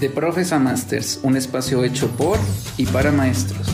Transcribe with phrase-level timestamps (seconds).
[0.00, 2.38] De Profes a Masters, un espacio hecho por
[2.78, 3.68] y para maestros.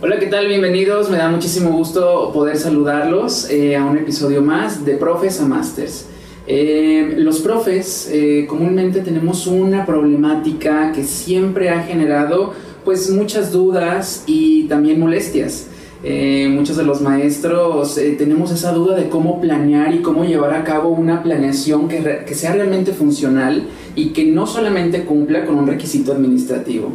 [0.00, 0.48] Hola, ¿qué tal?
[0.48, 1.10] Bienvenidos.
[1.10, 6.06] Me da muchísimo gusto poder saludarlos eh, a un episodio más de Profes a Masters.
[6.46, 14.24] Eh, los profes eh, comúnmente tenemos una problemática que siempre ha generado pues muchas dudas
[14.26, 15.66] y también molestias.
[16.02, 20.88] Muchos de los maestros tenemos esa duda de cómo planear y cómo llevar a cabo
[20.88, 26.12] una planeación que, que sea realmente funcional y que no solamente cumpla con un requisito
[26.12, 26.90] administrativo.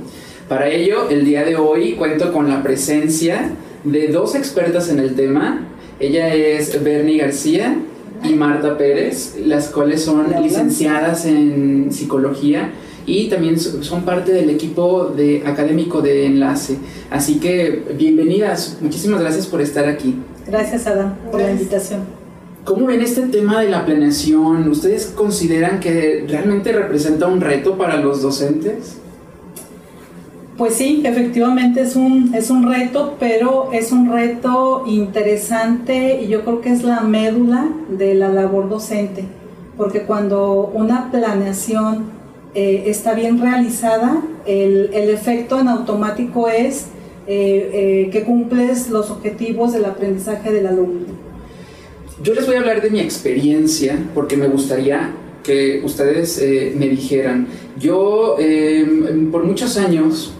[0.49, 3.51] Para ello, el día de hoy cuento con la presencia
[3.83, 5.67] de dos expertas en el tema.
[5.99, 7.77] Ella es Bernie García
[8.23, 12.71] y Marta Pérez, las cuales son licenciadas en psicología
[13.07, 16.77] y también son parte del equipo de académico de enlace.
[17.09, 20.15] Así que bienvenidas, muchísimas gracias por estar aquí.
[20.45, 22.01] Gracias Adam por la invitación.
[22.65, 24.67] ¿Cómo ven este tema de la planeación?
[24.67, 28.97] ¿Ustedes consideran que realmente representa un reto para los docentes?
[30.57, 36.43] Pues sí, efectivamente es un, es un reto, pero es un reto interesante y yo
[36.43, 39.23] creo que es la médula de la labor docente,
[39.77, 42.16] porque cuando una planeación
[42.59, 46.87] eh, está bien realizada, el, efecto en automático es
[47.27, 47.69] eh,
[48.07, 51.05] eh, que cumples los objetivos del aprendizaje del alumno.
[52.23, 55.11] Yo les voy a hablar de mi experiencia porque me gustaría
[55.43, 56.41] que ustedes
[56.75, 57.47] me dijeran.
[57.79, 58.37] Yo
[59.31, 60.33] por muchos años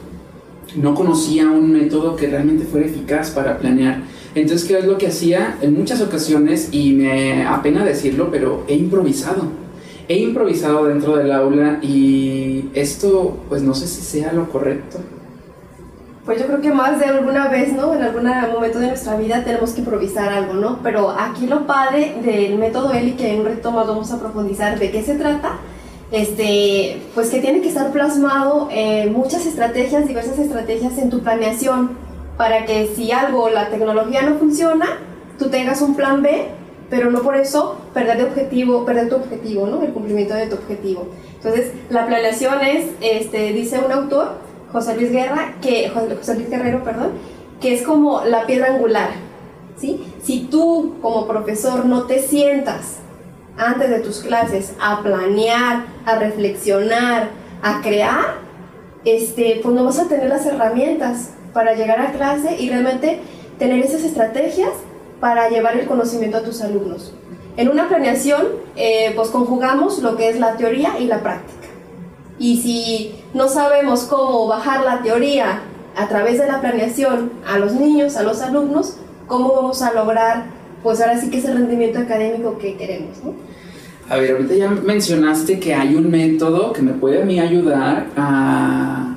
[0.75, 4.01] no conocía un método que realmente fuera eficaz para planear.
[4.33, 5.59] Entonces, ¿qué es lo que hacía?
[5.61, 9.66] En muchas ocasiones, y me apena decirlo, pero he improvisado.
[10.09, 14.99] He improvisado dentro del aula y esto, pues no sé si sea lo correcto.
[16.25, 17.93] Pues yo creo que más de alguna vez, ¿no?
[17.93, 20.79] En algún momento de nuestra vida tenemos que improvisar algo, ¿no?
[20.83, 24.77] Pero aquí lo padre del método ELI, que en un reto más vamos a profundizar
[24.77, 25.53] de qué se trata,
[26.11, 31.91] este, pues que tiene que estar plasmado en muchas estrategias, diversas estrategias en tu planeación,
[32.37, 34.85] para que si algo, la tecnología no funciona,
[35.39, 36.49] tú tengas un plan B,
[36.89, 39.81] pero no por eso perder de objetivo, perder tu objetivo, ¿no?
[39.81, 41.07] El cumplimiento de tu objetivo.
[41.35, 44.35] Entonces, la planeación es, este, dice un autor,
[44.71, 47.11] José Luis Guerra, que, José Luis Guerrero, perdón,
[47.61, 49.09] que es como la piedra angular,
[49.77, 50.05] ¿sí?
[50.21, 52.97] Si tú como profesor no te sientas
[53.57, 57.29] antes de tus clases a planear, a reflexionar,
[57.63, 58.35] a crear,
[59.03, 63.19] este, pues no vas a tener las herramientas para llegar a clase y realmente
[63.57, 64.71] tener esas estrategias
[65.19, 67.13] para llevar el conocimiento a tus alumnos.
[67.57, 68.45] En una planeación,
[68.75, 71.67] eh, pues conjugamos lo que es la teoría y la práctica.
[72.39, 75.61] Y si no sabemos cómo bajar la teoría
[75.95, 80.45] a través de la planeación a los niños, a los alumnos, ¿cómo vamos a lograr,
[80.83, 83.17] pues ahora sí que es el rendimiento académico que queremos?
[83.23, 83.33] ¿no?
[84.09, 89.16] A ver, ahorita ya mencionaste que hay un método que me puede ayudar a,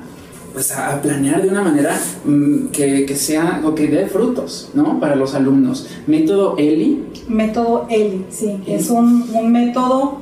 [0.53, 4.99] pues a planear de una manera mm, que, que, sea o que dé frutos, ¿no?
[4.99, 5.87] Para los alumnos.
[6.07, 7.05] ¿Método ELI?
[7.27, 8.61] Método ELI, sí.
[8.67, 10.19] Es un, un método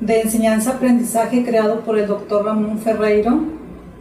[0.00, 3.40] de enseñanza-aprendizaje creado por el doctor Ramón Ferreiro.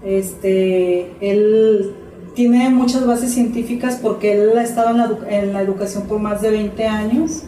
[0.04, 1.94] Este, él
[2.34, 6.42] tiene muchas bases científicas porque él ha estado en la, en la educación por más
[6.42, 7.44] de 20 años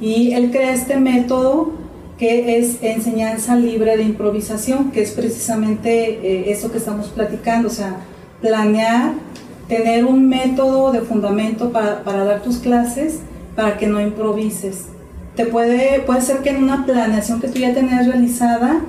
[0.00, 1.72] y él crea este método
[2.18, 7.72] que es enseñanza libre de improvisación, que es precisamente eh, eso que estamos platicando, o
[7.72, 7.96] sea,
[8.40, 9.14] planear,
[9.68, 13.20] tener un método de fundamento para, para, dar tus clases
[13.56, 14.86] para que no improvises.
[15.34, 18.80] Te puede, puede ser que en una planeación que tú ya tenías realizada,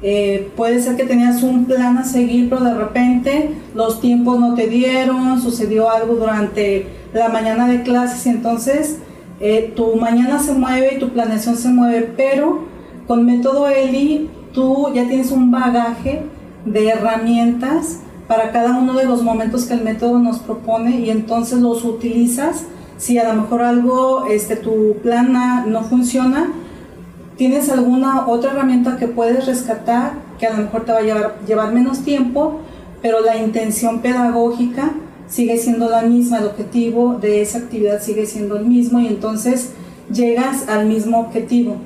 [0.00, 4.54] eh, puede ser que tenías un plan a seguir, pero de repente los tiempos no
[4.54, 8.98] te dieron, sucedió algo durante la mañana de clases y entonces
[9.40, 12.67] eh, tu mañana se mueve y tu planeación se mueve, pero
[13.08, 16.22] con método ELI tú ya tienes un bagaje
[16.66, 21.58] de herramientas para cada uno de los momentos que el método nos propone y entonces
[21.60, 22.66] los utilizas.
[22.98, 25.32] Si a lo mejor algo, este, tu plan
[25.66, 26.52] no funciona,
[27.36, 31.38] tienes alguna otra herramienta que puedes rescatar que a lo mejor te va a llevar,
[31.46, 32.60] llevar menos tiempo,
[33.00, 34.92] pero la intención pedagógica
[35.28, 39.72] sigue siendo la misma, el objetivo de esa actividad sigue siendo el mismo y entonces
[40.12, 41.76] llegas al mismo objetivo.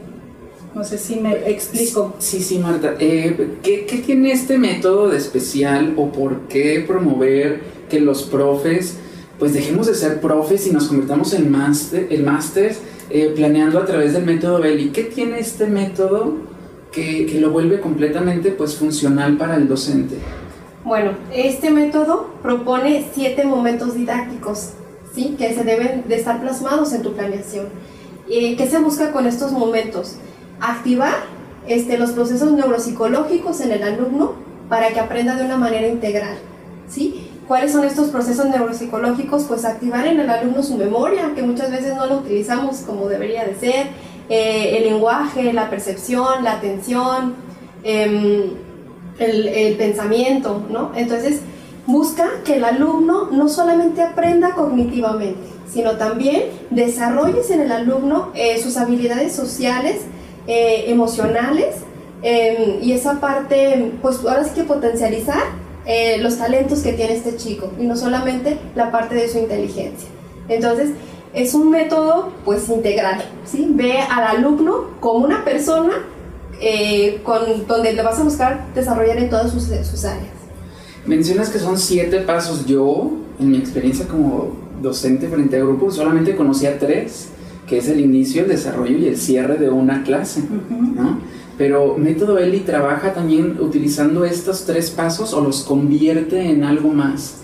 [0.75, 2.15] No sé si me explico.
[2.19, 2.95] Sí, sí, Marta.
[2.99, 7.61] Eh, ¿qué, ¿qué, tiene este método de especial o por qué promover
[7.91, 8.97] que los profes,
[9.39, 12.75] pues dejemos de ser profes y nos convirtamos en máster, el máster
[13.11, 14.91] eh, planeando a través del método Belli?
[14.91, 16.37] ¿Qué tiene este método
[16.91, 20.17] que, que lo vuelve completamente pues funcional para el docente?
[20.85, 24.71] Bueno, este método propone siete momentos didácticos,
[25.15, 25.37] ¿sí?
[25.39, 27.67] Que se deben de estar plasmados en tu planeación.
[28.29, 30.17] Eh, ¿Qué se busca con estos momentos?
[30.63, 31.15] Activar
[31.69, 34.33] este, los procesos neuropsicológicos en el alumno
[34.71, 36.39] para que aprenda de una manera integral.
[36.89, 37.29] ¿sí?
[37.47, 39.45] ¿Cuáles son estos procesos neuropsicológicos?
[39.45, 43.45] Pues activar en el alumno su memoria, que muchas veces no lo utilizamos como debería
[43.45, 43.87] de ser,
[44.29, 47.35] eh, el lenguaje, la percepción, la atención,
[47.83, 48.45] em,
[49.19, 50.93] el, pensamiento, ¿no?
[50.95, 51.41] Entonces,
[51.87, 58.61] busca que el alumno no solamente aprenda cognitivamente, sino también desarrolles en el alumno eh,
[58.63, 60.03] sus habilidades sociales,
[60.47, 61.77] eh, emocionales,
[62.23, 65.43] em, y esa parte, pues ahora sí que potencializar
[65.87, 70.09] eh, los talentos que tiene este chico, y no solamente la parte de su inteligencia.
[70.49, 70.91] Entonces,
[71.35, 73.69] es un método pues integral, ¿sí?
[73.71, 75.95] Ve al alumno como una persona
[77.25, 80.43] con, donde le vas a buscar desarrollar en todas sus, sus áreas.
[81.07, 82.65] Mencionas que son siete pasos.
[82.67, 83.11] Yo,
[83.41, 87.29] en mi experiencia como docente frente a grupos, solamente conocía tres,
[87.67, 90.43] que es el inicio, el desarrollo y el cierre de una clase.
[90.71, 91.19] ¿no?
[91.59, 97.39] Pero Método Eli trabaja también utilizando estos tres pasos o los convierte en algo más.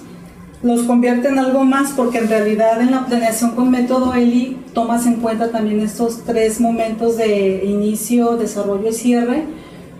[0.63, 5.07] Los convierte en algo más porque en realidad en la planeación con Método Eli tomas
[5.07, 9.45] en cuenta también estos tres momentos de inicio, desarrollo y cierre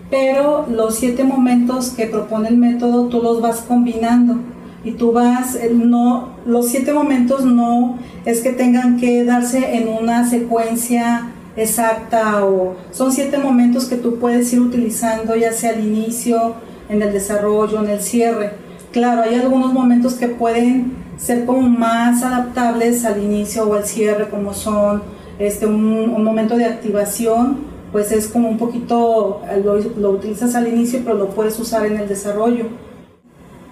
[0.09, 4.37] pero los siete momentos que propone el método tú los vas combinando
[4.83, 9.87] y tú vas, eh, no, los siete momentos no es que tengan que darse en
[9.87, 15.83] una secuencia exacta o son siete momentos que tú puedes ir utilizando ya sea al
[15.85, 16.55] inicio,
[16.89, 18.53] en el desarrollo, en el cierre.
[18.91, 24.29] Claro, hay algunos momentos que pueden ser como más adaptables al inicio o al cierre,
[24.29, 25.03] como son
[25.37, 31.15] este, un, momento de activación pues es como un poquito, lo, utilizas al inicio, pero
[31.15, 32.65] lo puedes usar en el desarrollo.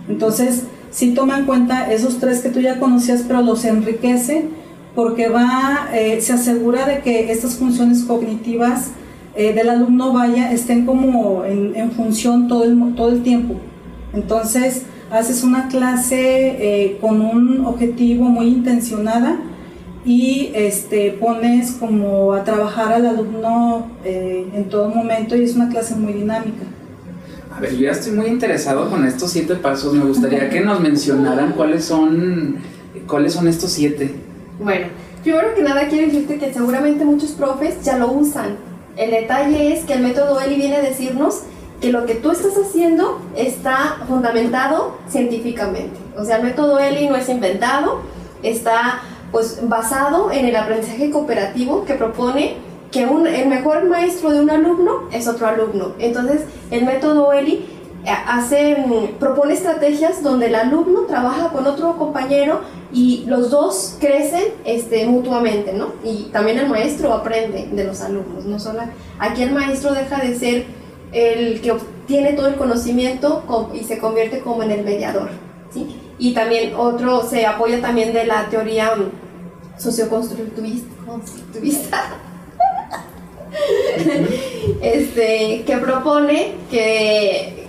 [0.09, 4.45] Entonces, sí toma en cuenta esos tres que tú ya conocías, pero los enriquece
[4.97, 8.93] porque va, eh, se asegura de que estas funciones cognitivas
[9.35, 13.57] eh, del alumno vaya, estén como en, en, función todo el, todo el tiempo.
[14.13, 16.15] Entonces, haces una clase
[16.59, 19.37] eh, con un objetivo muy intencionada
[20.03, 25.95] y este, pones como a trabajar al alumno en todo momento y es una clase
[25.95, 26.63] muy dinámica.
[27.57, 29.91] A ver, yo ya estoy muy interesado con estos siete pasos.
[29.91, 32.57] Me gustaría que nos mencionaran cuáles son,
[33.07, 34.13] cuáles son estos siete.
[34.59, 34.89] Bueno,
[35.23, 38.57] primero que nada quiero decirte que seguramente muchos profes ya lo usan.
[38.95, 41.41] El detalle es que el método Eli viene a decirnos
[41.81, 45.97] que lo que tú estás haciendo está fundamentado científicamente.
[46.15, 48.01] O sea, el método Eli no es inventado,
[48.43, 49.01] está
[49.31, 52.57] pues basado en el aprendizaje cooperativo que propone
[52.91, 55.93] que un, el mejor maestro de un alumno es otro alumno.
[55.99, 56.41] Entonces,
[56.71, 57.65] el método ELI
[58.05, 62.61] eh, hace, mm, propone estrategias donde el alumno trabaja con otro compañero
[62.93, 65.89] y los dos crecen este, mutuamente, ¿no?
[66.03, 68.79] Y también el maestro aprende de los alumnos, no solo
[69.19, 70.65] aquí el maestro deja de ser
[71.11, 73.43] el que obtiene todo el conocimiento
[73.73, 75.29] y se convierte como en el mediador,
[75.73, 75.99] ¿sí?
[76.19, 78.93] y también otro se apoya también de la teoría
[79.77, 82.26] socioconstructivista
[84.81, 87.65] este, que propone que,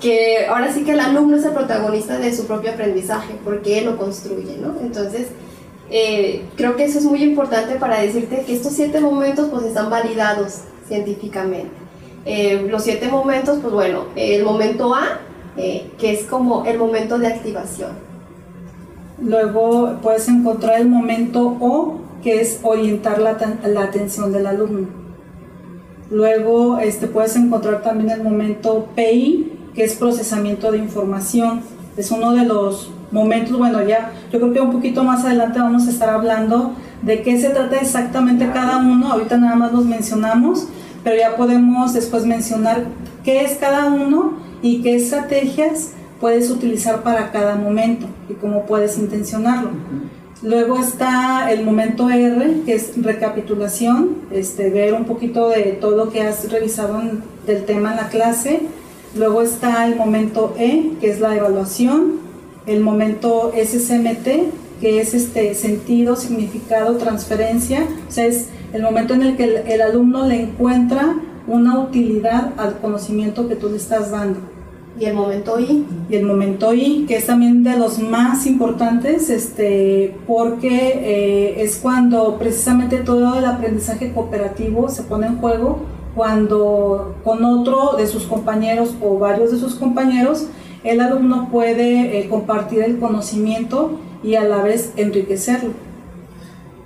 [0.00, 3.86] que ahora sí que el alumno es el protagonista de su propio aprendizaje porque él
[3.86, 4.74] lo construye, ¿no?
[4.80, 5.28] Entonces,
[5.90, 9.90] eh, creo que eso es muy importante para decirte que estos siete momentos pues están
[9.90, 11.70] validados científicamente.
[12.26, 15.20] Eh, los siete momentos, pues bueno, el momento A
[15.56, 17.92] eh, que es como el momento de activación.
[19.22, 24.88] Luego puedes encontrar el momento O, que es orientar la, la atención del alumno.
[26.14, 31.62] Luego este, puedes encontrar también el momento PI, que es procesamiento de información.
[31.96, 35.88] Es uno de los momentos, bueno, ya yo creo que un poquito más adelante vamos
[35.88, 39.10] a estar hablando de qué se trata exactamente cada uno.
[39.10, 40.68] Ahorita nada más los mencionamos,
[41.02, 42.84] pero ya podemos después mencionar
[43.24, 48.98] qué es cada uno y qué estrategias puedes utilizar para cada momento y cómo puedes
[48.98, 49.70] intencionarlo.
[50.44, 56.10] Luego está el momento R, que es recapitulación, este, ver un poquito de todo lo
[56.10, 57.00] que has revisado
[57.46, 58.60] del tema en la clase.
[59.16, 62.20] Luego está el momento E, que es la evaluación.
[62.66, 67.86] El momento SCMT, que es este sentido, significado, transferencia.
[68.06, 72.52] O sea, es el momento en el que el, el alumno le encuentra una utilidad
[72.58, 74.40] al conocimiento que tú le estás dando.
[74.98, 75.84] Y el momento I.
[76.08, 81.78] Y el momento I, que es también de los más importantes, este, porque eh, es
[81.78, 85.80] cuando precisamente todo el aprendizaje cooperativo se pone en juego,
[86.14, 90.46] cuando con otro de sus compañeros o varios de sus compañeros,
[90.84, 95.70] el alumno puede eh, compartir el conocimiento y a la vez enriquecerlo.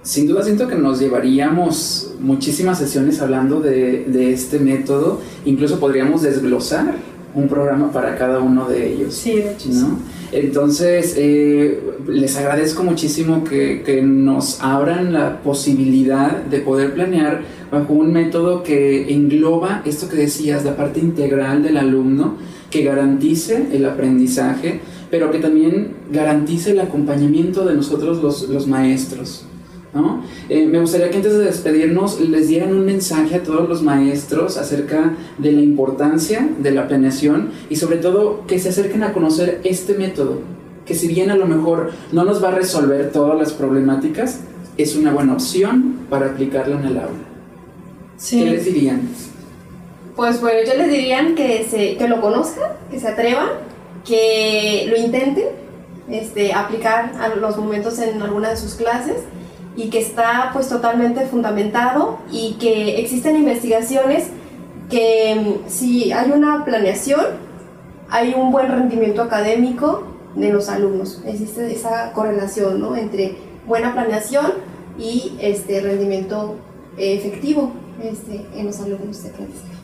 [0.02, 6.22] sin duda siento que nos llevaríamos muchísimas sesiones hablando de, de este método, incluso podríamos
[6.22, 6.94] desglosar
[7.34, 9.14] un programa para cada uno de ellos.
[9.14, 9.68] Sí, de hecho.
[9.70, 9.98] ¿no?
[10.32, 17.92] Entonces, eh, les agradezco muchísimo que, que, nos abran la posibilidad de poder planear bajo
[17.94, 22.36] un método que engloba esto que decías, la parte integral del alumno,
[22.70, 24.80] que garantice el aprendizaje,
[25.10, 29.47] pero que también garantice el acompañamiento de nosotros los, los maestros.
[29.98, 30.22] ¿No?
[30.48, 34.56] Eh, me gustaría que antes de despedirnos les dieran un mensaje a todos los maestros
[34.56, 39.60] acerca de la importancia de la planeación y sobre todo que se acerquen a conocer
[39.64, 40.40] este método,
[40.86, 44.40] que si bien a lo mejor no nos va a resolver todas las problemáticas,
[44.76, 47.26] es una buena opción para aplicarlo en el aula.
[48.16, 48.44] Sí.
[48.44, 49.08] ¿Qué les dirían?
[50.14, 53.48] Pues bueno, yo les dirían que, se, que lo conozcan, que se atrevan,
[54.04, 55.46] que lo intenten,
[56.10, 59.16] este, aplicar a los momentos en alguna de sus clases
[59.78, 64.24] y que está pues totalmente fundamentado y que existen investigaciones
[64.90, 67.20] que mm, si hay una planeación,
[68.10, 70.02] hay un buen rendimiento académico
[70.34, 71.22] de los alumnos.
[71.24, 72.96] Existe esa correlación ¿no?
[72.96, 73.36] entre
[73.68, 74.46] buena planeación
[74.98, 76.56] y este rendimiento
[76.96, 77.70] efectivo
[78.02, 79.74] este, en los alumnos de aprendizaje.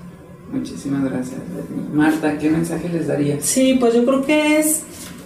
[0.53, 1.41] Muchísimas gracias.
[1.93, 3.41] Marta, ¿qué mensaje les daría?
[3.41, 4.83] Sí, pues yo creo que es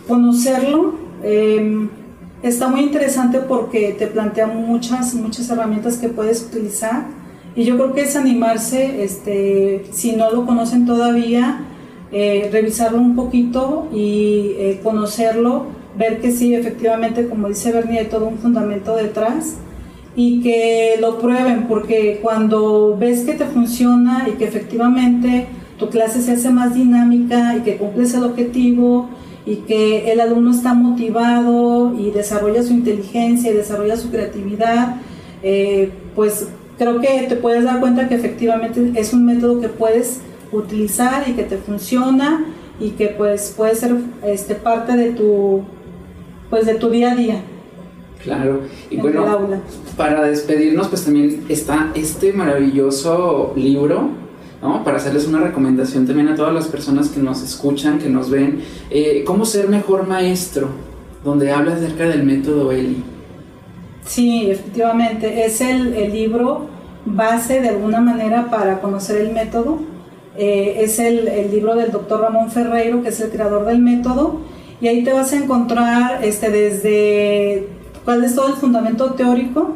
[0.06, 0.94] conocerlo.
[1.22, 1.88] Eh,
[2.42, 7.07] Está muy interesante porque te plantea muchas, muchas herramientas que puedes utilizar.
[7.57, 11.62] Y yo creo que es animarse, este, si no lo conocen todavía,
[12.12, 15.66] eh, revisarlo un poquito y eh, conocerlo,
[15.97, 19.57] ver que sí, efectivamente, como dice Bernie, hay todo un fundamento detrás
[20.14, 25.47] y que lo prueben porque cuando ves que te funciona y que efectivamente
[25.78, 29.11] tu clase se hace más dinámica y que cumples el objetivo,
[29.48, 34.96] y que el alumno está motivado y desarrolla su inteligencia y desarrolla su creatividad,
[35.42, 40.20] eh, pues creo que te puedes dar cuenta que efectivamente es un método que puedes
[40.52, 42.44] utilizar y que te funciona
[42.78, 45.62] y que pues puede ser este, parte de tu,
[46.50, 47.42] pues de tu día a día.
[48.22, 49.48] Claro, y bueno,
[49.96, 54.10] para despedirnos pues también está este maravilloso libro
[54.62, 54.84] ¿no?
[54.84, 58.60] Para hacerles una recomendación también a todas las personas que nos escuchan, que nos ven,
[58.90, 60.68] eh, cómo ser mejor maestro,
[61.24, 63.02] donde habla acerca del método Eli.
[64.04, 66.66] Sí, efectivamente, es el, el libro
[67.04, 69.80] base de alguna manera para conocer el método.
[70.36, 74.40] Eh, es el, el, libro del doctor Ramón Ferreiro, que es el creador del método,
[74.80, 77.68] y ahí te vas a encontrar este, desde
[78.04, 79.74] cuál es todo el fundamento teórico,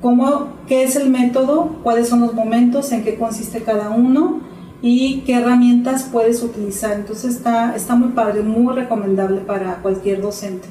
[0.00, 4.40] cómo, qué es el método, cuáles son los momentos, en qué consiste cada uno
[4.82, 6.92] y qué herramientas puedes utilizar.
[6.92, 10.68] Entonces está, está muy padre, muy recomendable para cualquier docente.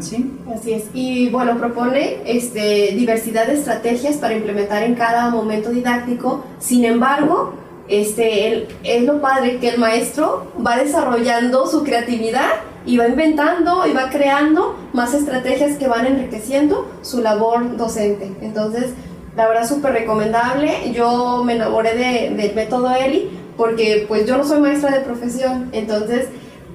[0.00, 0.30] ¿Sí?
[0.54, 0.84] Así es.
[0.94, 6.44] Y bueno, propone este, diversidad de estrategias para implementar en cada momento didáctico.
[6.60, 7.54] Sin embargo,
[7.88, 12.50] este, es lo padre que el maestro va desarrollando su creatividad
[12.84, 18.32] y va inventando y va creando más estrategias que van enriqueciendo su labor docente.
[18.40, 18.90] Entonces,
[19.36, 20.92] la verdad súper recomendable.
[20.92, 25.68] Yo me enamoré de, del método Eli porque pues yo no soy maestra de profesión,
[25.72, 26.28] entonces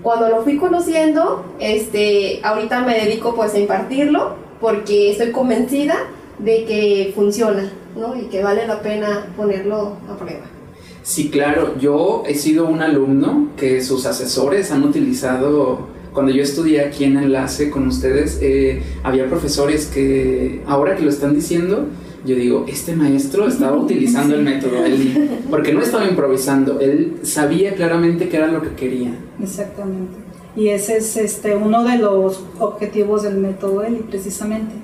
[0.04, 5.96] cuando lo fui conociendo, este, ahorita me dedico pues a impartirlo porque estoy convencida
[6.40, 8.16] de que funciona, ¿no?
[8.16, 10.46] Y que vale la pena ponerlo a prueba.
[11.08, 16.82] Sí, claro, yo he sido un alumno que sus asesores han utilizado cuando yo estudié
[16.82, 21.86] aquí en Enlace con ustedes, eh, había profesores que ahora que lo están diciendo,
[22.26, 27.74] yo digo, este maestro estaba utilizando el método él, porque no estaba improvisando, él sabía
[27.76, 29.18] claramente qué era lo que quería.
[29.42, 30.18] Exactamente.
[30.58, 34.76] Y ese es este, uno de los objetivos del método Eli, precisamente.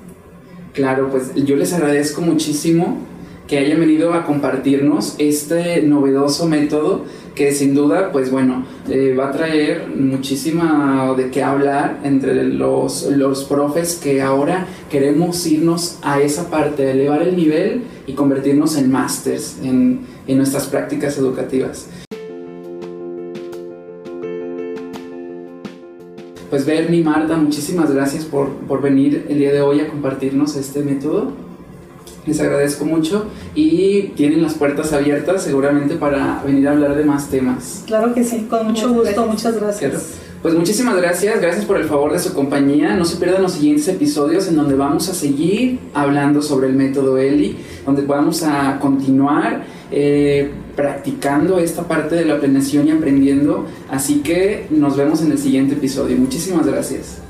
[0.72, 3.12] Claro, pues yo les agradezco muchísimo
[3.46, 9.28] que hayan venido a compartirnos este novedoso método que sin duda, pues bueno, eh, va
[9.28, 16.20] a traer muchísima de qué hablar entre los, los profes que ahora queremos irnos a
[16.20, 21.88] esa parte, elevar el nivel y convertirnos en másters en, en nuestras prácticas educativas.
[26.50, 30.84] Pues Bernie, Marta, muchísimas gracias por, por venir el día de hoy a compartirnos este
[30.84, 31.32] método.
[32.26, 37.28] Les agradezco mucho y tienen las puertas abiertas seguramente para venir a hablar de más
[37.28, 37.84] temas.
[37.86, 40.20] Claro que sí, con mucho gusto, muchas gracias.
[40.44, 42.94] Pues muchísimas gracias, gracias por el favor de su compañía.
[42.96, 47.16] No se pierdan los siguientes episodios en donde vamos a seguir hablando sobre el método
[47.16, 53.64] ELI, donde vamos a continuar eh, practicando esta parte de la planeación y aprendiendo.
[53.90, 56.14] Así que nos vemos en el siguiente episodio.
[56.18, 57.23] Muchísimas gracias.